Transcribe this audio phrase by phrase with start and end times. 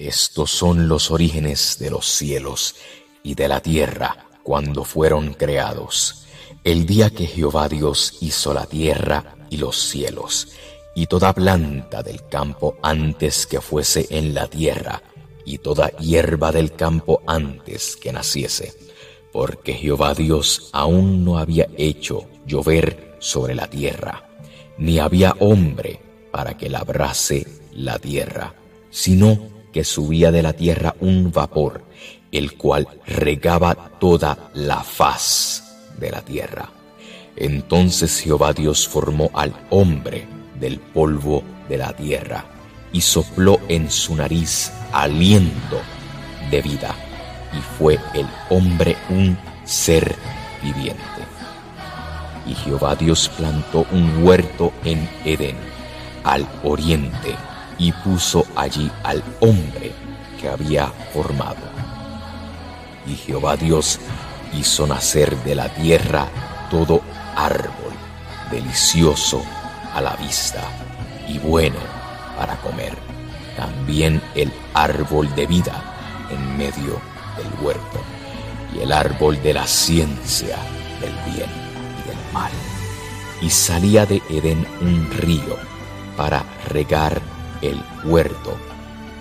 [0.00, 2.74] Estos son los orígenes de los cielos
[3.22, 6.24] y de la tierra cuando fueron creados,
[6.64, 10.48] el día que Jehová Dios hizo la tierra y los cielos,
[10.94, 15.02] y toda planta del campo antes que fuese en la tierra,
[15.44, 18.72] y toda hierba del campo antes que naciese,
[19.34, 24.30] porque Jehová Dios aún no había hecho llover sobre la tierra,
[24.78, 26.00] ni había hombre
[26.32, 28.54] para que labrase la tierra,
[28.88, 31.82] sino que subía de la tierra un vapor,
[32.32, 36.70] el cual regaba toda la faz de la tierra.
[37.36, 40.26] Entonces Jehová Dios formó al hombre
[40.58, 42.44] del polvo de la tierra
[42.92, 45.80] y sopló en su nariz aliento
[46.50, 46.94] de vida,
[47.56, 50.16] y fue el hombre un ser
[50.62, 51.00] viviente.
[52.46, 55.56] Y Jehová Dios plantó un huerto en Edén,
[56.24, 57.36] al oriente,
[57.80, 59.92] y puso allí al hombre
[60.38, 61.56] que había formado.
[63.06, 63.98] Y Jehová Dios
[64.52, 66.28] hizo nacer de la tierra
[66.70, 67.00] todo
[67.34, 67.94] árbol
[68.50, 69.42] delicioso
[69.94, 70.62] a la vista
[71.26, 71.78] y bueno
[72.36, 72.96] para comer,
[73.56, 75.82] también el árbol de vida
[76.30, 77.00] en medio
[77.36, 77.98] del huerto
[78.74, 80.56] y el árbol de la ciencia
[81.00, 81.50] del bien
[82.04, 82.52] y del mal.
[83.40, 85.56] Y salía de Edén un río
[86.16, 87.20] para regar
[87.62, 88.56] el huerto,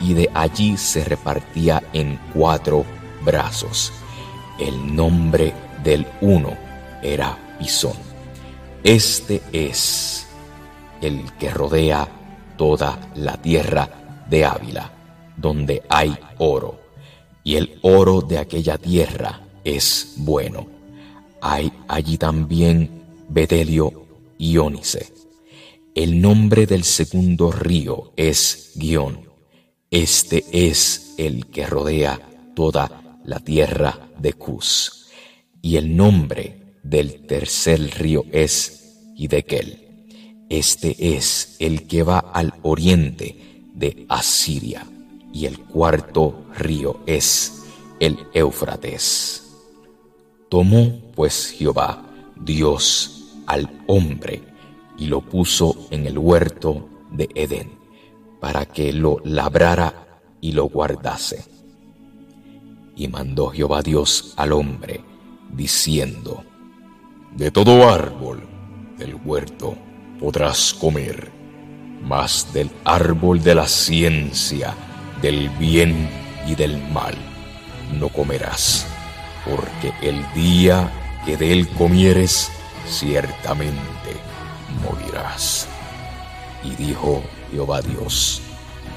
[0.00, 2.84] y de allí se repartía en cuatro
[3.24, 3.92] brazos.
[4.58, 6.56] El nombre del uno
[7.02, 7.96] era Pisón.
[8.82, 10.26] Este es
[11.00, 12.08] el que rodea
[12.56, 13.88] toda la tierra
[14.28, 14.90] de Ávila,
[15.36, 16.80] donde hay oro,
[17.42, 20.66] y el oro de aquella tierra es bueno.
[21.40, 25.12] Hay allí también bedelio y ónice.
[25.94, 29.28] El nombre del segundo río es Guión.
[29.90, 32.20] Este es el que rodea
[32.54, 35.08] toda la tierra de Cus.
[35.60, 40.46] Y el nombre del tercer río es Hidekel.
[40.48, 44.86] Este es el que va al oriente de Asiria.
[45.32, 47.64] Y el cuarto río es
[47.98, 49.56] el Éufrates.
[50.48, 52.06] Tomó pues Jehová,
[52.36, 54.49] Dios, al hombre,
[55.00, 57.72] y lo puso en el huerto de Edén,
[58.38, 61.42] para que lo labrara y lo guardase.
[62.94, 65.00] Y mandó Jehová Dios al hombre,
[65.52, 66.44] diciendo,
[67.34, 68.42] De todo árbol
[68.98, 69.74] del huerto
[70.20, 71.30] podrás comer,
[72.02, 74.74] mas del árbol de la ciencia,
[75.22, 76.10] del bien
[76.46, 77.14] y del mal,
[77.98, 78.86] no comerás,
[79.48, 80.90] porque el día
[81.24, 82.50] que de él comieres,
[82.86, 84.29] ciertamente
[84.82, 85.68] morirás.
[86.62, 88.42] Y dijo Jehová Dios,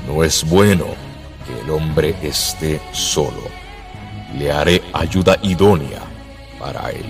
[0.08, 0.86] no es bueno
[1.46, 3.44] que el hombre esté solo,
[4.38, 6.02] le haré ayuda idónea
[6.60, 7.06] para él.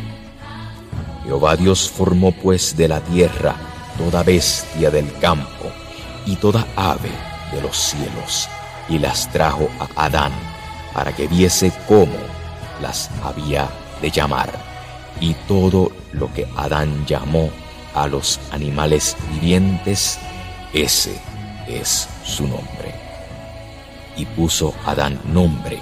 [1.23, 3.55] Jehová Dios formó pues de la tierra
[3.97, 5.71] toda bestia del campo
[6.25, 7.11] y toda ave
[7.51, 8.49] de los cielos,
[8.89, 10.31] y las trajo a Adán
[10.93, 12.17] para que viese cómo
[12.81, 13.69] las había
[14.01, 14.51] de llamar.
[15.19, 17.49] Y todo lo que Adán llamó
[17.93, 20.19] a los animales vivientes,
[20.73, 21.19] ese
[21.67, 22.93] es su nombre.
[24.15, 25.79] Y puso Adán nombre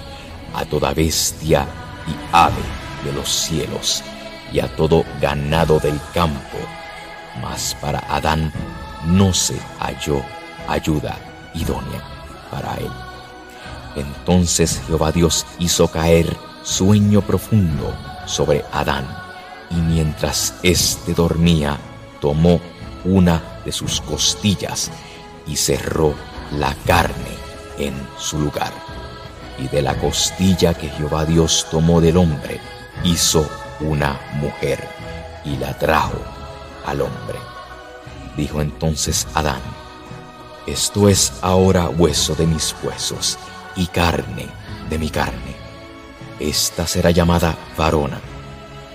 [0.54, 1.66] a toda bestia
[2.06, 2.62] y ave
[3.04, 4.02] de los cielos
[4.52, 6.58] y a todo ganado del campo,
[7.40, 8.52] mas para Adán
[9.06, 10.22] no se halló
[10.68, 11.16] ayuda
[11.54, 12.02] idónea
[12.50, 12.90] para él.
[13.96, 17.94] Entonces Jehová Dios hizo caer sueño profundo
[18.26, 19.06] sobre Adán,
[19.70, 21.78] y mientras éste dormía,
[22.22, 22.60] tomó
[23.04, 24.90] una de sus costillas
[25.46, 26.14] y cerró
[26.52, 27.36] la carne
[27.78, 28.72] en su lugar.
[29.58, 32.60] Y de la costilla que Jehová Dios tomó del hombre,
[33.02, 33.46] hizo
[33.80, 34.88] una mujer
[35.44, 36.22] y la trajo
[36.86, 37.38] al hombre.
[38.36, 39.60] Dijo entonces Adán,
[40.66, 43.36] esto es ahora hueso de mis huesos
[43.74, 44.46] y carne
[44.88, 45.56] de mi carne.
[46.38, 48.20] Esta será llamada varona,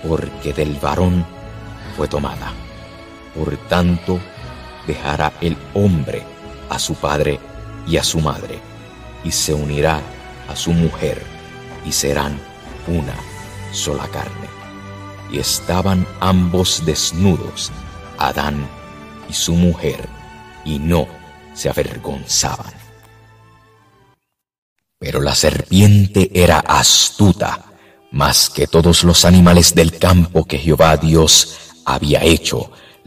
[0.06, 1.26] porque del varón
[1.96, 2.52] fue tomada.
[3.38, 4.18] Por tanto,
[4.84, 6.24] dejará el hombre
[6.68, 7.38] a su padre
[7.86, 8.58] y a su madre,
[9.22, 10.00] y se unirá
[10.48, 11.22] a su mujer,
[11.84, 12.40] y serán
[12.88, 13.14] una
[13.72, 14.48] sola carne.
[15.30, 17.70] Y estaban ambos desnudos,
[18.18, 18.66] Adán
[19.28, 20.08] y su mujer,
[20.64, 21.06] y no
[21.54, 22.74] se avergonzaban.
[24.98, 27.66] Pero la serpiente era astuta,
[28.10, 32.72] más que todos los animales del campo que Jehová Dios había hecho,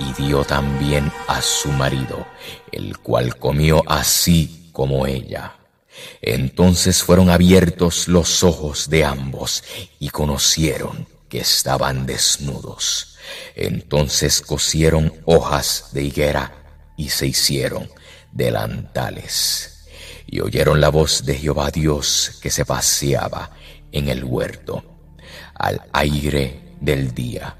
[0.00, 2.26] y dio también a su marido,
[2.72, 5.56] el cual comió así como ella.
[6.22, 9.62] Entonces fueron abiertos los ojos de ambos
[9.98, 13.18] y conocieron que estaban desnudos.
[13.54, 17.90] Entonces cosieron hojas de higuera y se hicieron
[18.32, 19.86] delantales.
[20.26, 23.50] Y oyeron la voz de Jehová Dios que se paseaba
[23.92, 24.84] en el huerto
[25.54, 27.59] al aire del día.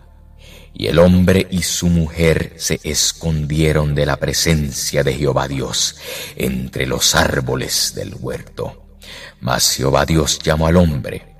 [0.75, 5.97] Y el hombre y su mujer se escondieron de la presencia de Jehová Dios
[6.37, 8.99] entre los árboles del huerto.
[9.41, 11.35] Mas Jehová Dios llamó al hombre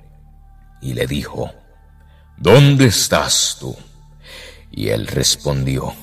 [0.81, 1.51] y le dijo,
[2.37, 3.75] ¿Dónde estás tú?
[4.71, 5.93] Y él respondió,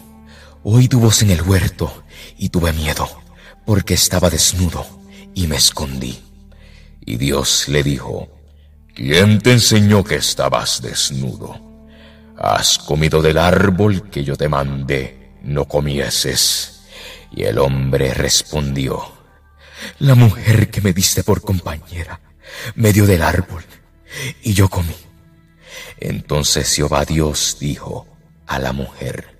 [0.63, 2.05] Oí tu voz en el huerto
[2.37, 3.09] y tuve miedo,
[3.65, 4.87] porque estaba desnudo
[5.35, 6.19] y me escondí.
[7.05, 8.29] Y Dios le dijo,
[8.95, 11.68] ¿quién te enseñó que estabas desnudo?
[12.38, 16.82] Has comido del árbol que yo te mandé, no comieses.
[17.32, 19.02] Y el hombre respondió,
[19.99, 22.20] La mujer que me diste por compañera
[22.76, 23.64] me dio del árbol,
[24.43, 24.94] y yo comí.
[25.99, 28.06] Entonces Jehová Dios dijo
[28.46, 29.37] a la mujer,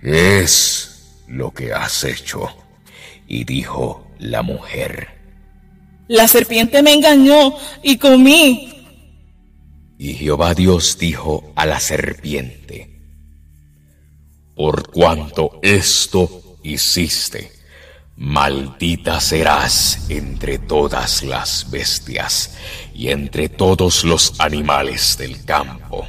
[0.00, 2.48] ¿qué es lo que has hecho?
[3.26, 5.08] Y dijo la mujer,
[6.08, 8.81] La serpiente me engañó y comí.
[10.02, 12.90] Y Jehová Dios dijo a la serpiente,
[14.56, 17.52] Por cuanto esto hiciste,
[18.16, 22.56] maldita serás entre todas las bestias
[22.92, 26.04] y entre todos los animales del campo.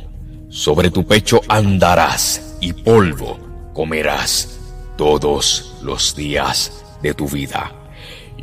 [0.49, 3.37] Sobre tu pecho andarás y polvo
[3.75, 4.57] comerás
[4.97, 7.82] todos los días de tu vida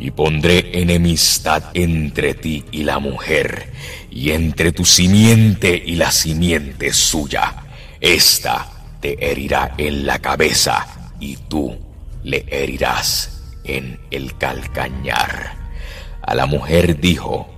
[0.01, 3.71] y pondré enemistad entre ti y la mujer,
[4.11, 7.65] y entre tu simiente y la simiente suya.
[8.01, 11.77] Esta te herirá en la cabeza, y tú
[12.25, 15.59] le herirás en el calcañar.
[16.23, 17.51] A la mujer dijo,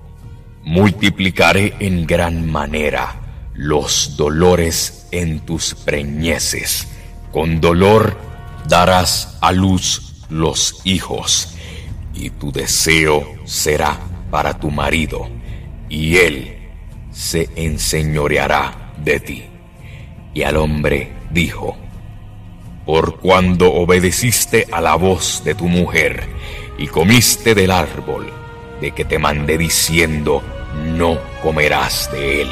[0.65, 3.21] multiplicaré en gran manera
[3.55, 6.88] los dolores en tus preñeces.
[7.31, 8.19] Con dolor
[8.67, 11.51] darás a luz los hijos
[12.14, 13.99] y tu deseo será
[14.31, 15.29] para tu marido,
[15.88, 16.59] y él
[17.11, 19.44] se enseñoreará de ti.
[20.35, 21.76] Y al hombre dijo,
[22.87, 26.25] por cuando obedeciste a la voz de tu mujer
[26.79, 28.32] y comiste del árbol
[28.81, 30.43] de que te mandé diciendo,
[30.97, 32.49] no comerás de él.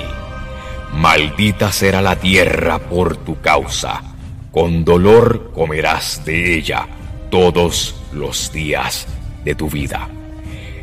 [0.94, 4.02] Maldita será la tierra por tu causa,
[4.52, 6.86] con dolor comerás de ella
[7.30, 9.06] todos los días
[9.44, 10.08] de tu vida.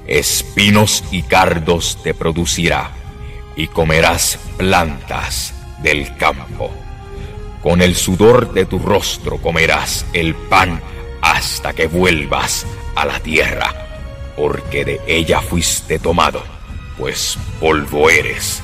[0.08, 2.92] Espinos y cardos te producirá,
[3.56, 6.72] y comerás plantas del campo.
[7.62, 10.82] Con el sudor de tu rostro comerás el pan
[11.22, 13.74] hasta que vuelvas a la tierra,
[14.38, 16.42] porque de ella fuiste tomado,
[16.98, 18.62] pues polvo eres,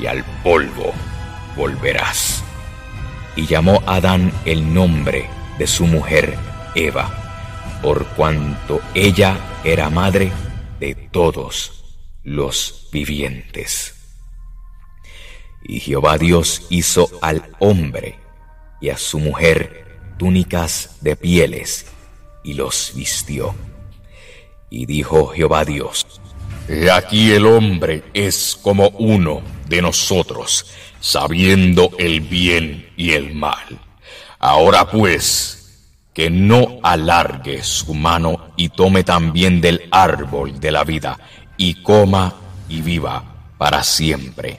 [0.00, 0.92] y al polvo
[1.56, 2.42] volverás.
[3.34, 6.38] Y llamó Adán el nombre de su mujer
[6.74, 7.25] Eva
[7.82, 10.32] por cuanto ella era madre
[10.80, 11.84] de todos
[12.22, 13.94] los vivientes.
[15.64, 18.18] Y Jehová Dios hizo al hombre
[18.80, 21.86] y a su mujer túnicas de pieles
[22.44, 23.54] y los vistió.
[24.70, 26.06] Y dijo Jehová Dios,
[26.68, 30.66] He aquí el hombre es como uno de nosotros,
[31.00, 33.78] sabiendo el bien y el mal.
[34.38, 35.55] Ahora pues,
[36.16, 41.18] que no alargue su mano y tome también del árbol de la vida,
[41.58, 42.34] y coma
[42.70, 44.58] y viva para siempre.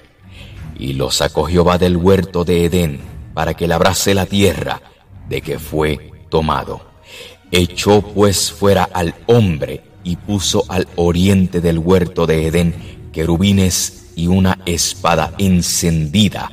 [0.78, 3.02] Y lo sacó Jehová del huerto de Edén,
[3.34, 4.84] para que labrase la tierra
[5.28, 6.92] de que fue tomado.
[7.50, 14.28] Echó pues fuera al hombre, y puso al oriente del huerto de Edén querubines y
[14.28, 16.52] una espada encendida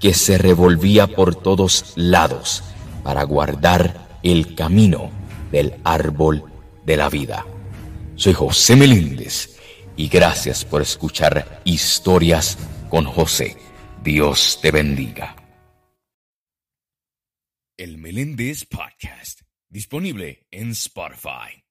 [0.00, 2.64] que se revolvía por todos lados
[3.04, 5.10] para guardar el camino
[5.50, 6.44] del árbol
[6.84, 7.46] de la vida.
[8.14, 9.58] Soy José Meléndez
[9.96, 13.56] y gracias por escuchar historias con José.
[14.02, 15.36] Dios te bendiga.
[17.76, 21.64] El Meléndez Podcast, disponible en Spotify.